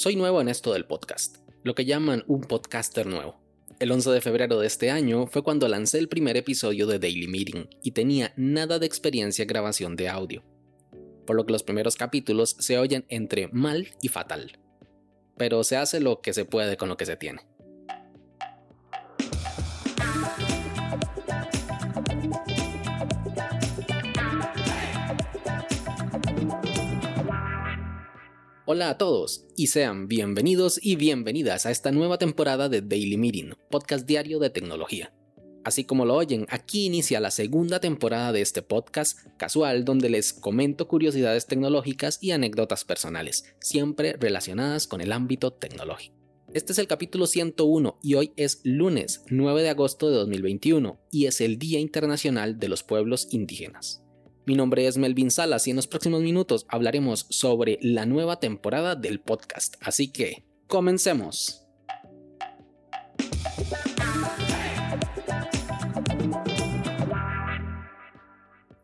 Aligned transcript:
Soy 0.00 0.16
nuevo 0.16 0.40
en 0.40 0.48
esto 0.48 0.72
del 0.72 0.86
podcast, 0.86 1.36
lo 1.62 1.74
que 1.74 1.84
llaman 1.84 2.24
un 2.26 2.40
podcaster 2.40 3.04
nuevo. 3.04 3.38
El 3.80 3.92
11 3.92 4.08
de 4.12 4.22
febrero 4.22 4.58
de 4.58 4.66
este 4.66 4.90
año 4.90 5.26
fue 5.26 5.42
cuando 5.42 5.68
lancé 5.68 5.98
el 5.98 6.08
primer 6.08 6.38
episodio 6.38 6.86
de 6.86 6.98
Daily 6.98 7.28
Meeting 7.28 7.68
y 7.82 7.90
tenía 7.90 8.32
nada 8.34 8.78
de 8.78 8.86
experiencia 8.86 9.42
en 9.42 9.48
grabación 9.48 9.96
de 9.96 10.08
audio, 10.08 10.42
por 11.26 11.36
lo 11.36 11.44
que 11.44 11.52
los 11.52 11.64
primeros 11.64 11.96
capítulos 11.96 12.56
se 12.60 12.78
oyen 12.78 13.04
entre 13.10 13.48
mal 13.48 13.88
y 14.00 14.08
fatal. 14.08 14.58
Pero 15.36 15.64
se 15.64 15.76
hace 15.76 16.00
lo 16.00 16.22
que 16.22 16.32
se 16.32 16.46
puede 16.46 16.78
con 16.78 16.88
lo 16.88 16.96
que 16.96 17.04
se 17.04 17.18
tiene. 17.18 17.42
Hola 28.72 28.90
a 28.90 28.98
todos 28.98 29.46
y 29.56 29.66
sean 29.66 30.06
bienvenidos 30.06 30.78
y 30.80 30.94
bienvenidas 30.94 31.66
a 31.66 31.72
esta 31.72 31.90
nueva 31.90 32.18
temporada 32.18 32.68
de 32.68 32.82
Daily 32.82 33.16
Meeting, 33.16 33.54
podcast 33.68 34.06
diario 34.06 34.38
de 34.38 34.48
tecnología. 34.48 35.12
Así 35.64 35.82
como 35.82 36.04
lo 36.04 36.14
oyen, 36.14 36.46
aquí 36.50 36.86
inicia 36.86 37.18
la 37.18 37.32
segunda 37.32 37.80
temporada 37.80 38.30
de 38.30 38.42
este 38.42 38.62
podcast 38.62 39.26
casual 39.38 39.84
donde 39.84 40.08
les 40.08 40.32
comento 40.32 40.86
curiosidades 40.86 41.46
tecnológicas 41.46 42.18
y 42.22 42.30
anécdotas 42.30 42.84
personales, 42.84 43.56
siempre 43.58 44.12
relacionadas 44.12 44.86
con 44.86 45.00
el 45.00 45.10
ámbito 45.10 45.52
tecnológico. 45.52 46.14
Este 46.54 46.72
es 46.72 46.78
el 46.78 46.86
capítulo 46.86 47.26
101 47.26 47.98
y 48.04 48.14
hoy 48.14 48.32
es 48.36 48.60
lunes 48.62 49.24
9 49.30 49.62
de 49.62 49.70
agosto 49.70 50.10
de 50.10 50.14
2021 50.14 50.96
y 51.10 51.26
es 51.26 51.40
el 51.40 51.58
Día 51.58 51.80
Internacional 51.80 52.60
de 52.60 52.68
los 52.68 52.84
Pueblos 52.84 53.26
Indígenas. 53.32 54.04
Mi 54.50 54.56
nombre 54.56 54.84
es 54.88 54.98
Melvin 54.98 55.30
Salas 55.30 55.68
y 55.68 55.70
en 55.70 55.76
los 55.76 55.86
próximos 55.86 56.22
minutos 56.22 56.66
hablaremos 56.68 57.24
sobre 57.30 57.78
la 57.82 58.04
nueva 58.04 58.40
temporada 58.40 58.96
del 58.96 59.20
podcast. 59.20 59.76
Así 59.80 60.10
que, 60.10 60.42
comencemos. 60.66 61.68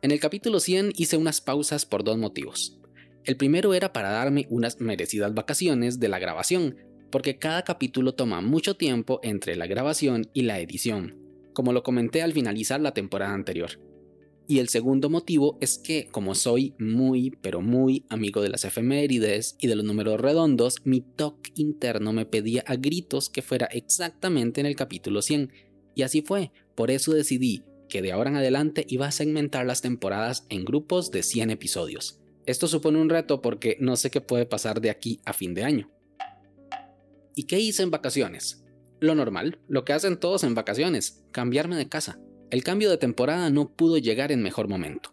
En 0.02 0.12
el 0.12 0.20
capítulo 0.20 0.60
100 0.60 0.92
hice 0.94 1.16
unas 1.16 1.40
pausas 1.40 1.84
por 1.84 2.04
dos 2.04 2.16
motivos. 2.16 2.78
El 3.24 3.36
primero 3.36 3.74
era 3.74 3.92
para 3.92 4.10
darme 4.10 4.46
unas 4.50 4.80
merecidas 4.80 5.34
vacaciones 5.34 5.98
de 5.98 6.06
la 6.06 6.20
grabación, 6.20 6.76
porque 7.10 7.40
cada 7.40 7.64
capítulo 7.64 8.14
toma 8.14 8.40
mucho 8.40 8.76
tiempo 8.76 9.18
entre 9.24 9.56
la 9.56 9.66
grabación 9.66 10.30
y 10.32 10.42
la 10.42 10.60
edición, 10.60 11.16
como 11.52 11.72
lo 11.72 11.82
comenté 11.82 12.22
al 12.22 12.32
finalizar 12.32 12.80
la 12.80 12.94
temporada 12.94 13.34
anterior. 13.34 13.80
Y 14.48 14.60
el 14.60 14.68
segundo 14.68 15.10
motivo 15.10 15.58
es 15.60 15.78
que 15.78 16.08
como 16.08 16.34
soy 16.36 16.74
muy, 16.78 17.30
pero 17.42 17.60
muy 17.60 18.04
amigo 18.08 18.40
de 18.42 18.48
las 18.48 18.64
efemérides 18.64 19.56
y 19.58 19.66
de 19.66 19.74
los 19.74 19.84
números 19.84 20.20
redondos, 20.20 20.76
mi 20.84 21.00
toque 21.00 21.50
interno 21.56 22.12
me 22.12 22.26
pedía 22.26 22.62
a 22.66 22.76
gritos 22.76 23.28
que 23.28 23.42
fuera 23.42 23.66
exactamente 23.66 24.60
en 24.60 24.66
el 24.66 24.76
capítulo 24.76 25.20
100. 25.20 25.52
Y 25.96 26.02
así 26.02 26.22
fue, 26.22 26.52
por 26.76 26.92
eso 26.92 27.12
decidí 27.12 27.64
que 27.88 28.02
de 28.02 28.12
ahora 28.12 28.30
en 28.30 28.36
adelante 28.36 28.84
iba 28.88 29.06
a 29.06 29.12
segmentar 29.12 29.66
las 29.66 29.82
temporadas 29.82 30.46
en 30.48 30.64
grupos 30.64 31.10
de 31.10 31.22
100 31.22 31.50
episodios. 31.50 32.20
Esto 32.44 32.68
supone 32.68 33.00
un 33.00 33.08
reto 33.08 33.42
porque 33.42 33.76
no 33.80 33.96
sé 33.96 34.10
qué 34.10 34.20
puede 34.20 34.46
pasar 34.46 34.80
de 34.80 34.90
aquí 34.90 35.20
a 35.24 35.32
fin 35.32 35.54
de 35.54 35.64
año. 35.64 35.90
¿Y 37.34 37.44
qué 37.44 37.58
hice 37.58 37.82
en 37.82 37.90
vacaciones? 37.90 38.64
Lo 39.00 39.14
normal, 39.14 39.58
lo 39.68 39.84
que 39.84 39.92
hacen 39.92 40.18
todos 40.18 40.44
en 40.44 40.54
vacaciones, 40.54 41.24
cambiarme 41.32 41.76
de 41.76 41.88
casa. 41.88 42.20
El 42.48 42.62
cambio 42.62 42.90
de 42.90 42.96
temporada 42.96 43.50
no 43.50 43.70
pudo 43.70 43.98
llegar 43.98 44.30
en 44.30 44.40
mejor 44.40 44.68
momento. 44.68 45.12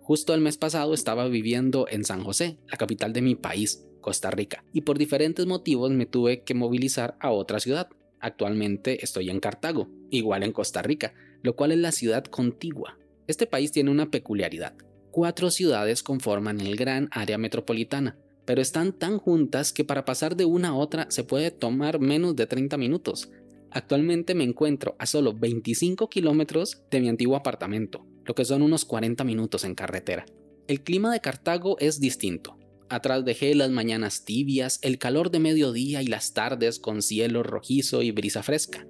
Justo 0.00 0.32
el 0.32 0.40
mes 0.40 0.56
pasado 0.56 0.94
estaba 0.94 1.28
viviendo 1.28 1.86
en 1.90 2.04
San 2.04 2.24
José, 2.24 2.58
la 2.70 2.78
capital 2.78 3.12
de 3.12 3.20
mi 3.20 3.34
país, 3.34 3.84
Costa 4.00 4.30
Rica, 4.30 4.64
y 4.72 4.80
por 4.80 4.96
diferentes 4.96 5.44
motivos 5.44 5.90
me 5.90 6.06
tuve 6.06 6.42
que 6.42 6.54
movilizar 6.54 7.16
a 7.20 7.32
otra 7.32 7.60
ciudad. 7.60 7.88
Actualmente 8.18 9.04
estoy 9.04 9.28
en 9.28 9.40
Cartago, 9.40 9.90
igual 10.08 10.42
en 10.42 10.52
Costa 10.52 10.80
Rica, 10.80 11.12
lo 11.42 11.54
cual 11.54 11.72
es 11.72 11.78
la 11.78 11.92
ciudad 11.92 12.24
contigua. 12.24 12.98
Este 13.26 13.46
país 13.46 13.72
tiene 13.72 13.90
una 13.90 14.10
peculiaridad. 14.10 14.74
Cuatro 15.10 15.50
ciudades 15.50 16.02
conforman 16.02 16.62
el 16.62 16.76
gran 16.76 17.10
área 17.12 17.36
metropolitana, 17.36 18.16
pero 18.46 18.62
están 18.62 18.94
tan 18.94 19.18
juntas 19.18 19.74
que 19.74 19.84
para 19.84 20.06
pasar 20.06 20.34
de 20.34 20.46
una 20.46 20.68
a 20.68 20.74
otra 20.74 21.10
se 21.10 21.24
puede 21.24 21.50
tomar 21.50 22.00
menos 22.00 22.36
de 22.36 22.46
30 22.46 22.78
minutos. 22.78 23.30
Actualmente 23.72 24.34
me 24.34 24.44
encuentro 24.44 24.96
a 24.98 25.06
solo 25.06 25.32
25 25.32 26.08
kilómetros 26.08 26.82
de 26.90 27.00
mi 27.00 27.08
antiguo 27.08 27.36
apartamento, 27.36 28.04
lo 28.24 28.34
que 28.34 28.44
son 28.44 28.62
unos 28.62 28.84
40 28.84 29.22
minutos 29.24 29.64
en 29.64 29.74
carretera. 29.74 30.26
El 30.66 30.82
clima 30.82 31.12
de 31.12 31.20
Cartago 31.20 31.78
es 31.78 32.00
distinto. 32.00 32.58
Atrás 32.88 33.24
dejé 33.24 33.54
las 33.54 33.70
mañanas 33.70 34.24
tibias, 34.24 34.80
el 34.82 34.98
calor 34.98 35.30
de 35.30 35.38
mediodía 35.38 36.02
y 36.02 36.06
las 36.06 36.34
tardes 36.34 36.80
con 36.80 37.02
cielo 37.02 37.44
rojizo 37.44 38.02
y 38.02 38.10
brisa 38.10 38.42
fresca. 38.42 38.86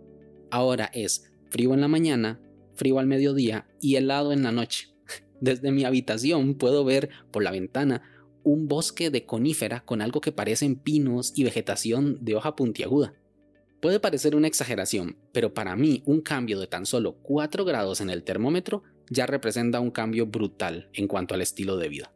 Ahora 0.50 0.90
es 0.94 1.30
frío 1.50 1.74
en 1.74 1.82
la 1.82 1.88
mañana, 1.88 2.40
frío 2.74 2.98
al 2.98 3.06
mediodía 3.06 3.68
y 3.82 3.96
helado 3.96 4.32
en 4.32 4.42
la 4.42 4.52
noche. 4.52 4.88
Desde 5.42 5.72
mi 5.72 5.84
habitación 5.84 6.54
puedo 6.54 6.84
ver 6.84 7.10
por 7.30 7.42
la 7.42 7.50
ventana 7.50 8.02
un 8.42 8.68
bosque 8.68 9.10
de 9.10 9.26
conífera 9.26 9.84
con 9.84 10.00
algo 10.00 10.22
que 10.22 10.32
parecen 10.32 10.76
pinos 10.76 11.34
y 11.36 11.44
vegetación 11.44 12.18
de 12.24 12.36
hoja 12.36 12.56
puntiaguda. 12.56 13.19
Puede 13.80 13.98
parecer 13.98 14.36
una 14.36 14.46
exageración, 14.46 15.16
pero 15.32 15.54
para 15.54 15.74
mí 15.74 16.02
un 16.04 16.20
cambio 16.20 16.60
de 16.60 16.66
tan 16.66 16.84
solo 16.84 17.14
4 17.22 17.64
grados 17.64 18.02
en 18.02 18.10
el 18.10 18.22
termómetro 18.22 18.82
ya 19.08 19.26
representa 19.26 19.80
un 19.80 19.90
cambio 19.90 20.26
brutal 20.26 20.90
en 20.92 21.08
cuanto 21.08 21.34
al 21.34 21.40
estilo 21.40 21.78
de 21.78 21.88
vida. 21.88 22.12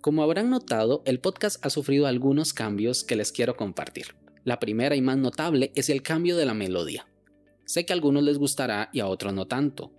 Como 0.00 0.22
habrán 0.22 0.50
notado, 0.50 1.02
el 1.06 1.20
podcast 1.20 1.64
ha 1.64 1.70
sufrido 1.70 2.06
algunos 2.06 2.52
cambios 2.52 3.04
que 3.04 3.16
les 3.16 3.32
quiero 3.32 3.56
compartir. 3.56 4.16
La 4.42 4.58
primera 4.58 4.96
y 4.96 5.00
más 5.00 5.16
notable 5.16 5.72
es 5.76 5.88
el 5.88 6.02
cambio 6.02 6.36
de 6.36 6.44
la 6.44 6.54
melodía. 6.54 7.06
Sé 7.64 7.86
que 7.86 7.92
a 7.92 7.96
algunos 7.96 8.24
les 8.24 8.36
gustará 8.36 8.90
y 8.92 9.00
a 9.00 9.06
otros 9.06 9.32
no 9.32 9.46
tanto, 9.46 9.92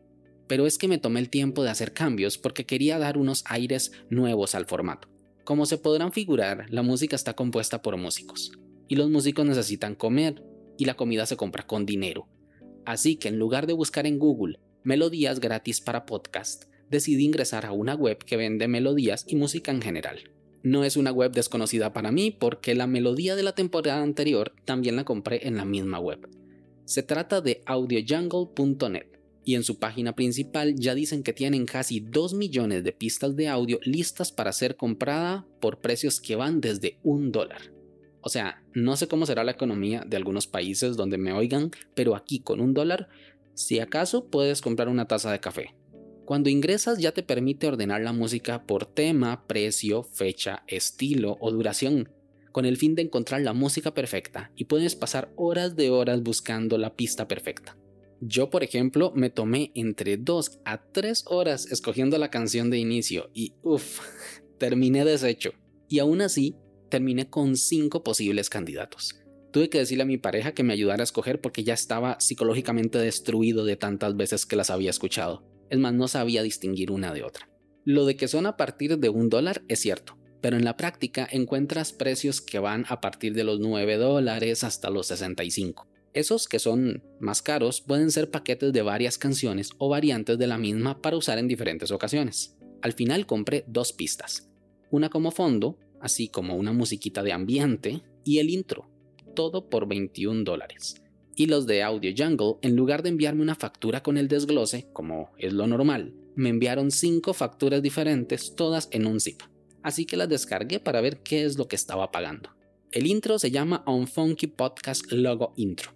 pero 0.45 0.67
es 0.67 0.77
que 0.77 0.87
me 0.87 0.99
tomé 0.99 1.21
el 1.21 1.29
tiempo 1.29 1.63
de 1.63 1.71
hacer 1.71 1.93
cambios 1.93 2.37
porque 2.37 2.65
quería 2.65 2.99
dar 2.99 3.17
unos 3.17 3.43
aires 3.47 3.93
nuevos 4.09 4.53
al 4.53 4.65
formato. 4.65 5.07
Como 5.43 5.65
se 5.65 5.77
podrán 5.77 6.11
figurar, 6.11 6.65
la 6.69 6.83
música 6.83 7.15
está 7.15 7.33
compuesta 7.33 7.81
por 7.81 7.97
músicos, 7.97 8.51
y 8.87 8.95
los 8.95 9.09
músicos 9.09 9.45
necesitan 9.45 9.95
comer 9.95 10.43
y 10.77 10.85
la 10.85 10.95
comida 10.95 11.25
se 11.25 11.37
compra 11.37 11.65
con 11.65 11.85
dinero. 11.85 12.27
Así 12.85 13.15
que 13.15 13.29
en 13.29 13.39
lugar 13.39 13.67
de 13.67 13.73
buscar 13.73 14.05
en 14.05 14.19
Google 14.19 14.59
melodías 14.83 15.39
gratis 15.39 15.81
para 15.81 16.05
podcast, 16.05 16.65
decidí 16.89 17.25
ingresar 17.25 17.65
a 17.65 17.71
una 17.71 17.95
web 17.95 18.19
que 18.19 18.37
vende 18.37 18.67
melodías 18.67 19.25
y 19.27 19.35
música 19.35 19.71
en 19.71 19.81
general. 19.81 20.31
No 20.61 20.83
es 20.83 20.97
una 20.97 21.11
web 21.11 21.31
desconocida 21.31 21.93
para 21.93 22.11
mí 22.11 22.31
porque 22.31 22.75
la 22.75 22.87
melodía 22.87 23.35
de 23.35 23.43
la 23.43 23.53
temporada 23.53 24.01
anterior 24.01 24.53
también 24.65 24.95
la 24.95 25.03
compré 25.03 25.47
en 25.47 25.57
la 25.57 25.65
misma 25.65 25.99
web. 25.99 26.27
Se 26.85 27.03
trata 27.03 27.41
de 27.41 27.61
audiojungle.net 27.65 29.07
y 29.43 29.55
en 29.55 29.63
su 29.63 29.77
página 29.77 30.15
principal 30.15 30.75
ya 30.75 30.95
dicen 30.95 31.21
que 31.21 31.33
tienen 31.33 31.65
casi 31.65 31.99
2 31.99 32.33
millones 32.33 32.83
de 32.83 32.91
pistas 32.91 33.35
de 33.35 33.47
audio 33.47 33.79
listas 33.83 34.31
para 34.31 34.51
ser 34.53 34.75
comprada 34.75 35.47
por 35.59 35.81
precios 35.81 36.19
que 36.19 36.35
van 36.35 36.61
desde 36.61 36.99
un 37.03 37.31
dólar. 37.31 37.74
O 38.25 38.29
sea, 38.29 38.63
no 38.73 38.97
sé 38.97 39.07
cómo 39.07 39.27
será 39.27 39.43
la 39.43 39.51
economía 39.51 40.03
de 40.03 40.17
algunos 40.17 40.47
países 40.47 40.97
donde 40.97 41.19
me 41.19 41.31
oigan, 41.31 41.69
pero 41.93 42.15
aquí 42.15 42.39
con 42.39 42.59
un 42.59 42.73
dólar, 42.73 43.07
si 43.53 43.79
acaso 43.79 44.31
puedes 44.31 44.61
comprar 44.61 44.89
una 44.89 45.07
taza 45.07 45.31
de 45.31 45.39
café. 45.39 45.75
Cuando 46.25 46.49
ingresas 46.49 46.97
ya 46.97 47.11
te 47.11 47.21
permite 47.21 47.67
ordenar 47.67 48.01
la 48.01 48.13
música 48.13 48.65
por 48.65 48.87
tema, 48.87 49.45
precio, 49.45 50.01
fecha, 50.01 50.63
estilo 50.65 51.37
o 51.39 51.51
duración, 51.51 52.09
con 52.51 52.65
el 52.65 52.77
fin 52.77 52.95
de 52.95 53.03
encontrar 53.03 53.41
la 53.41 53.53
música 53.53 53.93
perfecta 53.93 54.51
y 54.55 54.65
puedes 54.65 54.95
pasar 54.95 55.31
horas 55.35 55.75
de 55.75 55.91
horas 55.91 56.23
buscando 56.23 56.79
la 56.79 56.95
pista 56.95 57.27
perfecta. 57.27 57.77
Yo, 58.21 58.49
por 58.49 58.63
ejemplo, 58.63 59.11
me 59.13 59.29
tomé 59.29 59.71
entre 59.75 60.17
2 60.17 60.61
a 60.65 60.81
3 60.81 61.25
horas 61.27 61.71
escogiendo 61.71 62.17
la 62.17 62.31
canción 62.31 62.71
de 62.71 62.79
inicio 62.79 63.29
y 63.35 63.53
uff, 63.61 63.99
terminé 64.57 65.05
deshecho. 65.05 65.51
Y 65.87 65.99
aún 65.99 66.21
así, 66.21 66.55
terminé 66.89 67.29
con 67.29 67.57
cinco 67.57 68.03
posibles 68.03 68.49
candidatos. 68.49 69.15
Tuve 69.51 69.69
que 69.69 69.77
decirle 69.77 70.03
a 70.03 70.07
mi 70.07 70.17
pareja 70.17 70.53
que 70.53 70.63
me 70.63 70.73
ayudara 70.73 71.01
a 71.01 71.05
escoger 71.05 71.39
porque 71.39 71.63
ya 71.63 71.73
estaba 71.73 72.19
psicológicamente 72.19 72.97
destruido 72.97 73.63
de 73.63 73.77
tantas 73.77 74.17
veces 74.17 74.45
que 74.45 74.57
las 74.57 74.69
había 74.69 74.89
escuchado. 74.89 75.43
Es 75.69 75.79
más, 75.79 75.93
no 75.93 76.07
sabía 76.07 76.43
distinguir 76.43 76.91
una 76.91 77.13
de 77.13 77.23
otra. 77.23 77.49
Lo 77.85 78.05
de 78.05 78.15
que 78.17 78.27
son 78.27 78.47
a 78.47 78.57
partir 78.57 78.97
de 78.97 79.09
un 79.09 79.29
dólar 79.29 79.63
es 79.67 79.79
cierto, 79.79 80.17
pero 80.41 80.57
en 80.57 80.65
la 80.65 80.75
práctica 80.75 81.27
encuentras 81.31 81.93
precios 81.93 82.41
que 82.41 82.59
van 82.59 82.85
a 82.89 82.99
partir 82.99 83.33
de 83.33 83.43
los 83.43 83.59
9 83.59 83.95
dólares 83.97 84.63
hasta 84.63 84.89
los 84.89 85.07
65. 85.07 85.87
Esos 86.13 86.47
que 86.47 86.59
son 86.59 87.03
más 87.19 87.41
caros 87.41 87.81
pueden 87.81 88.11
ser 88.11 88.31
paquetes 88.31 88.71
de 88.71 88.81
varias 88.81 89.17
canciones 89.17 89.71
o 89.77 89.89
variantes 89.89 90.37
de 90.37 90.47
la 90.47 90.57
misma 90.57 91.01
para 91.01 91.17
usar 91.17 91.37
en 91.39 91.47
diferentes 91.47 91.91
ocasiones. 91.91 92.57
Al 92.81 92.93
final 92.93 93.25
compré 93.25 93.65
dos 93.67 93.93
pistas, 93.93 94.49
una 94.91 95.09
como 95.09 95.31
fondo 95.31 95.77
así 96.05 96.27
como 96.27 96.55
una 96.55 96.71
musiquita 96.71 97.23
de 97.23 97.33
ambiente 97.33 98.03
y 98.23 98.37
el 98.37 98.51
intro, 98.51 98.87
todo 99.35 99.69
por 99.69 99.87
21 99.87 100.43
dólares. 100.43 101.01
Y 101.35 101.47
los 101.47 101.65
de 101.65 101.81
Audio 101.81 102.13
Jungle, 102.15 102.57
en 102.61 102.75
lugar 102.75 103.01
de 103.01 103.09
enviarme 103.09 103.41
una 103.41 103.55
factura 103.55 104.03
con 104.03 104.17
el 104.17 104.27
desglose, 104.27 104.87
como 104.93 105.31
es 105.39 105.51
lo 105.51 105.65
normal, 105.65 106.13
me 106.35 106.49
enviaron 106.49 106.91
5 106.91 107.33
facturas 107.33 107.81
diferentes, 107.81 108.55
todas 108.55 108.87
en 108.91 109.07
un 109.07 109.19
zip. 109.19 109.41
Así 109.81 110.05
que 110.05 110.15
las 110.15 110.29
descargué 110.29 110.79
para 110.79 111.01
ver 111.01 111.23
qué 111.23 111.43
es 111.43 111.57
lo 111.57 111.67
que 111.67 111.75
estaba 111.75 112.11
pagando. 112.11 112.51
El 112.91 113.07
intro 113.07 113.39
se 113.39 113.49
llama 113.49 113.83
On 113.87 114.07
Funky 114.07 114.47
Podcast 114.47 115.11
Logo 115.11 115.53
Intro. 115.57 115.91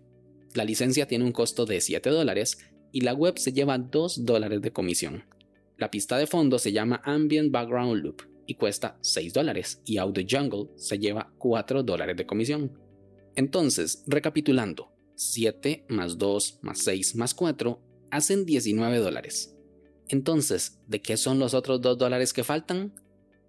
La 0.55 0.65
licencia 0.65 1.07
tiene 1.07 1.23
un 1.23 1.31
costo 1.31 1.67
de 1.67 1.81
7 1.81 2.09
dólares 2.09 2.57
y 2.91 3.01
la 3.01 3.13
web 3.13 3.37
se 3.37 3.53
lleva 3.53 3.77
2 3.77 4.25
dólares 4.25 4.61
de 4.61 4.73
comisión. 4.73 5.23
La 5.77 5.91
pista 5.91 6.17
de 6.17 6.25
fondo 6.25 6.57
se 6.57 6.71
llama 6.71 6.99
Ambient 7.05 7.51
Background 7.51 8.03
Loop 8.03 8.28
y 8.49 8.55
cuesta 8.55 8.97
6 9.01 9.31
dólares 9.33 9.79
y 9.85 9.97
Audio 9.97 10.25
Jungle 10.27 10.71
se 10.75 10.97
lleva 10.97 11.31
4 11.37 11.83
dólares 11.83 12.17
de 12.17 12.25
comisión. 12.25 12.79
Entonces, 13.35 14.03
recapitulando, 14.07 14.91
7 15.13 15.85
más 15.87 16.17
2 16.17 16.59
más 16.63 16.79
6 16.79 17.15
más 17.15 17.35
4 17.35 17.79
hacen 18.09 18.47
19 18.47 18.97
dólares. 18.97 19.55
Entonces, 20.07 20.79
¿de 20.87 20.99
qué 20.99 21.15
son 21.15 21.37
los 21.37 21.53
otros 21.53 21.79
2 21.79 21.99
dólares 21.99 22.33
que 22.33 22.43
faltan? 22.43 22.95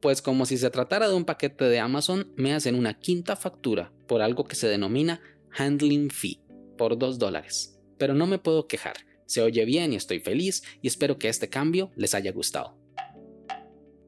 Pues 0.00 0.20
como 0.20 0.44
si 0.44 0.58
se 0.58 0.68
tratara 0.68 1.08
de 1.08 1.14
un 1.14 1.24
paquete 1.24 1.64
de 1.64 1.78
Amazon, 1.78 2.30
me 2.36 2.52
hacen 2.52 2.74
una 2.74 2.98
quinta 2.98 3.36
factura 3.36 3.94
por 4.06 4.20
algo 4.20 4.44
que 4.44 4.54
se 4.54 4.68
denomina 4.68 5.22
handling 5.56 6.10
fee, 6.10 6.42
por 6.76 6.98
2 6.98 7.18
dólares. 7.18 7.80
Pero 7.96 8.12
no 8.12 8.26
me 8.26 8.38
puedo 8.38 8.66
quejar, 8.66 8.96
se 9.24 9.40
oye 9.40 9.64
bien 9.64 9.94
y 9.94 9.96
estoy 9.96 10.20
feliz 10.20 10.62
y 10.82 10.88
espero 10.88 11.18
que 11.18 11.30
este 11.30 11.48
cambio 11.48 11.90
les 11.96 12.14
haya 12.14 12.32
gustado. 12.32 12.79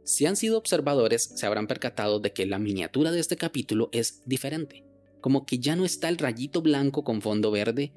Si 0.04 0.26
han 0.26 0.36
sido 0.36 0.58
observadores, 0.58 1.22
se 1.22 1.46
habrán 1.46 1.68
percatado 1.68 2.18
de 2.18 2.32
que 2.32 2.46
la 2.46 2.58
miniatura 2.58 3.12
de 3.12 3.20
este 3.20 3.36
capítulo 3.36 3.88
es 3.92 4.22
diferente, 4.26 4.84
como 5.20 5.46
que 5.46 5.58
ya 5.58 5.76
no 5.76 5.84
está 5.84 6.08
el 6.08 6.18
rayito 6.18 6.60
blanco 6.60 7.04
con 7.04 7.22
fondo 7.22 7.52
verde, 7.52 7.92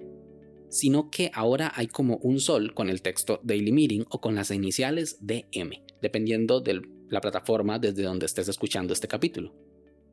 sino 0.69 1.09
que 1.09 1.31
ahora 1.33 1.71
hay 1.75 1.87
como 1.87 2.17
un 2.17 2.39
sol 2.39 2.73
con 2.75 2.89
el 2.89 3.01
texto 3.01 3.39
Daily 3.43 3.71
Meeting 3.71 4.05
o 4.09 4.21
con 4.21 4.35
las 4.35 4.51
iniciales 4.51 5.17
DM, 5.21 5.81
dependiendo 6.01 6.61
de 6.61 6.81
la 7.09 7.21
plataforma 7.21 7.79
desde 7.79 8.03
donde 8.03 8.27
estés 8.27 8.49
escuchando 8.49 8.93
este 8.93 9.07
capítulo. 9.07 9.55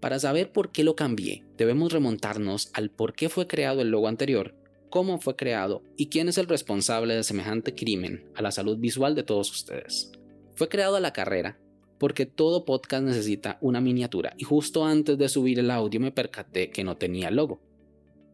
Para 0.00 0.18
saber 0.18 0.50
por 0.50 0.72
qué 0.72 0.84
lo 0.84 0.96
cambié, 0.96 1.44
debemos 1.58 1.92
remontarnos 1.92 2.70
al 2.72 2.90
por 2.90 3.14
qué 3.14 3.28
fue 3.28 3.46
creado 3.46 3.82
el 3.82 3.90
logo 3.90 4.08
anterior, 4.08 4.54
cómo 4.88 5.18
fue 5.18 5.36
creado 5.36 5.82
y 5.96 6.08
quién 6.08 6.28
es 6.28 6.38
el 6.38 6.48
responsable 6.48 7.14
de 7.14 7.22
semejante 7.22 7.74
crimen 7.74 8.30
a 8.34 8.42
la 8.42 8.50
salud 8.50 8.78
visual 8.78 9.14
de 9.14 9.22
todos 9.24 9.50
ustedes. 9.50 10.10
Fue 10.54 10.68
creado 10.68 10.96
a 10.96 11.00
la 11.00 11.12
carrera 11.12 11.58
porque 12.02 12.26
todo 12.26 12.64
podcast 12.64 13.04
necesita 13.04 13.58
una 13.60 13.80
miniatura 13.80 14.34
y 14.36 14.42
justo 14.42 14.84
antes 14.84 15.16
de 15.16 15.28
subir 15.28 15.60
el 15.60 15.70
audio 15.70 16.00
me 16.00 16.10
percaté 16.10 16.68
que 16.70 16.82
no 16.82 16.96
tenía 16.96 17.30
logo. 17.30 17.62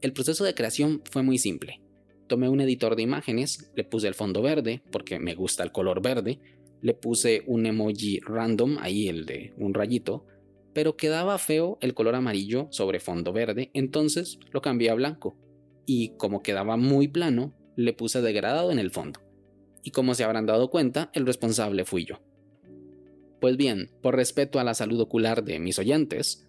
El 0.00 0.14
proceso 0.14 0.42
de 0.42 0.54
creación 0.54 1.02
fue 1.04 1.22
muy 1.22 1.36
simple 1.36 1.82
tomé 2.28 2.48
un 2.48 2.60
editor 2.60 2.94
de 2.94 3.02
imágenes, 3.02 3.72
le 3.74 3.82
puse 3.82 4.06
el 4.06 4.14
fondo 4.14 4.40
verde 4.42 4.82
porque 4.92 5.18
me 5.18 5.34
gusta 5.34 5.64
el 5.64 5.72
color 5.72 6.00
verde, 6.00 6.38
le 6.80 6.94
puse 6.94 7.42
un 7.46 7.66
emoji 7.66 8.20
random, 8.20 8.76
ahí 8.80 9.08
el 9.08 9.26
de 9.26 9.54
un 9.56 9.74
rayito, 9.74 10.24
pero 10.72 10.96
quedaba 10.96 11.38
feo 11.38 11.78
el 11.80 11.94
color 11.94 12.14
amarillo 12.14 12.68
sobre 12.70 13.00
fondo 13.00 13.32
verde, 13.32 13.70
entonces 13.74 14.38
lo 14.52 14.62
cambié 14.62 14.90
a 14.90 14.94
blanco. 14.94 15.36
Y 15.86 16.16
como 16.18 16.42
quedaba 16.42 16.76
muy 16.76 17.08
plano, 17.08 17.54
le 17.74 17.94
puse 17.94 18.20
degradado 18.20 18.70
en 18.70 18.78
el 18.78 18.90
fondo. 18.90 19.20
Y 19.82 19.90
como 19.90 20.14
se 20.14 20.22
habrán 20.22 20.46
dado 20.46 20.70
cuenta, 20.70 21.10
el 21.14 21.26
responsable 21.26 21.84
fui 21.84 22.04
yo. 22.04 22.20
Pues 23.40 23.56
bien, 23.56 23.90
por 24.02 24.16
respeto 24.16 24.58
a 24.58 24.64
la 24.64 24.74
salud 24.74 25.00
ocular 25.00 25.44
de 25.44 25.60
mis 25.60 25.78
oyentes, 25.78 26.44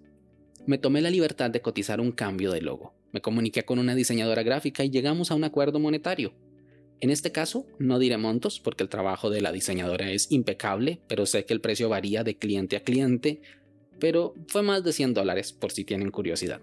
me 0.66 0.80
tomé 0.80 1.02
la 1.02 1.12
libertad 1.12 1.52
de 1.52 1.62
cotizar 1.62 2.02
un 2.02 2.12
cambio 2.12 2.52
de 2.52 2.62
logo. 2.62 2.94
Me 3.12 3.22
comuniqué 3.22 3.64
con 3.64 3.78
una 3.78 3.94
diseñadora 3.94 4.42
gráfica 4.42 4.84
y 4.84 4.90
llegamos 4.90 5.30
a 5.30 5.36
un 5.36 5.44
acuerdo 5.44 5.80
monetario. 5.80 6.34
En 7.00 7.12
este 7.12 7.32
caso, 7.32 7.66
no 7.78 8.00
diré 8.00 8.18
montos 8.18 8.60
porque 8.60 8.84
el 8.84 8.90
trabajo 8.90 9.30
de 9.30 9.42
la 9.42 9.52
diseñadora 9.52 10.12
es 10.12 10.32
impecable, 10.32 11.00
pero 11.08 11.26
sé 11.26 11.46
que 11.46 11.54
el 11.54 11.62
precio 11.62 11.90
varía 11.90 12.24
de 12.24 12.38
cliente 12.38 12.76
a 12.76 12.84
cliente, 12.84 13.42
pero 14.00 14.34
fue 14.48 14.64
más 14.64 14.84
de 14.84 14.92
100 14.92 15.14
dólares 15.14 15.54
por 15.54 15.72
si 15.72 15.86
tienen 15.86 16.12
curiosidad. 16.12 16.60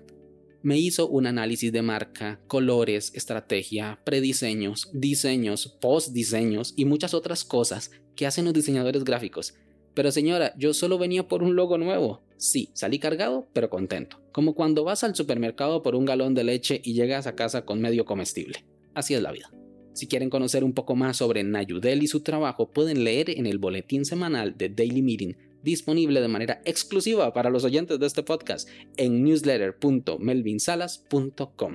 Me 0.63 0.77
hizo 0.77 1.07
un 1.09 1.27
análisis 1.27 1.71
de 1.71 1.83
marca, 1.83 2.41
colores, 2.49 3.13
estrategia, 3.15 4.01
prediseños, 4.05 4.91
diseños, 4.93 5.69
postdiseños 5.81 6.75
y 6.77 6.85
muchas 6.85 7.15
otras 7.15 7.45
cosas 7.45 7.93
que 8.17 8.27
hacen 8.27 8.45
los 8.45 8.55
diseñadores 8.55 9.05
gráficos 9.05 9.55
pero 9.97 10.13
señora, 10.13 10.55
yo 10.59 10.75
solo 10.75 10.99
venía 10.99 11.27
por 11.27 11.43
un 11.43 11.57
logo 11.57 11.79
nuevo. 11.79 12.21
Sí, 12.37 12.69
salí 12.75 12.99
cargado, 12.99 13.49
pero 13.55 13.71
contento. 13.71 14.21
Como 14.31 14.55
cuando 14.55 14.85
vas 14.85 15.03
al 15.05 15.17
supermercado 15.17 15.83
por 15.83 15.95
un 15.95 16.05
galón 16.05 16.35
de 16.35 16.45
leche 16.45 16.83
y 16.85 16.93
llegas 16.93 17.27
a 17.27 17.35
casa 17.35 17.65
con 17.65 17.81
medio 17.81 18.05
comestible. 18.05 18.67
Así 18.93 19.15
es 19.15 19.23
la 19.23 19.33
vida. 19.33 19.51
Si 19.95 20.07
quieren 20.07 20.29
conocer 20.29 20.65
un 20.65 20.75
poco 20.75 20.97
más 20.97 21.17
sobre 21.17 21.45
Nayudel 21.45 22.03
y 22.03 22.09
su 22.09 22.21
trabajo, 22.21 22.71
pueden 22.71 23.05
leer 23.05 23.31
en 23.31 23.47
el 23.47 23.57
boletín 23.57 24.05
semanal 24.05 24.59
de 24.59 24.69
Daily 24.69 25.01
Meeting, 25.01 25.33
disponible 25.63 26.21
de 26.21 26.29
manera 26.29 26.61
exclusiva 26.67 27.33
para 27.33 27.49
los 27.49 27.65
oyentes 27.65 27.99
de 27.99 28.07
este 28.07 28.23
podcast 28.23 28.69
en 28.99 29.25
newsletter.melvinsalas.com. 29.25 31.75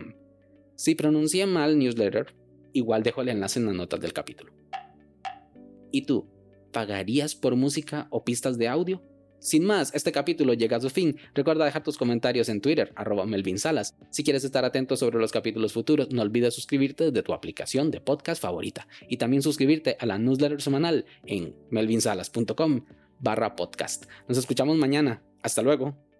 Si 0.75 0.93
pronuncié 0.93 1.47
mal 1.47 1.79
newsletter, 1.79 2.35
igual 2.71 3.01
dejo 3.01 3.23
el 3.23 3.29
enlace 3.29 3.57
en 3.57 3.65
las 3.65 3.73
notas 3.73 3.99
del 3.99 4.13
capítulo. 4.13 4.53
¿Y 5.91 6.03
tú? 6.03 6.27
¿Pagarías 6.71 7.35
por 7.35 7.55
música 7.55 8.07
o 8.09 8.23
pistas 8.23 8.57
de 8.57 8.67
audio? 8.67 9.01
Sin 9.39 9.65
más, 9.65 9.91
este 9.95 10.11
capítulo 10.11 10.53
llega 10.53 10.77
a 10.77 10.81
su 10.81 10.91
fin. 10.91 11.17
Recuerda 11.33 11.65
dejar 11.65 11.83
tus 11.83 11.97
comentarios 11.97 12.47
en 12.47 12.61
Twitter, 12.61 12.93
arroba 12.95 13.25
Melvin 13.25 13.57
Salas. 13.57 13.95
Si 14.11 14.23
quieres 14.23 14.43
estar 14.43 14.63
atento 14.65 14.95
sobre 14.95 15.19
los 15.19 15.31
capítulos 15.31 15.73
futuros, 15.73 16.11
no 16.11 16.21
olvides 16.21 16.53
suscribirte 16.53 17.05
desde 17.05 17.23
tu 17.23 17.33
aplicación 17.33 17.89
de 17.89 18.01
podcast 18.01 18.39
favorita. 18.39 18.87
Y 19.09 19.17
también 19.17 19.41
suscribirte 19.41 19.97
a 19.99 20.05
la 20.05 20.19
newsletter 20.19 20.61
semanal 20.61 21.05
en 21.25 21.55
melvinsalas.com 21.71 22.85
barra 23.19 23.55
podcast. 23.55 24.05
Nos 24.27 24.37
escuchamos 24.37 24.77
mañana. 24.77 25.23
Hasta 25.41 25.63
luego. 25.63 26.10